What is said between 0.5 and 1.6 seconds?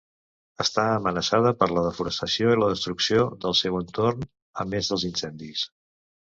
Està amenaçada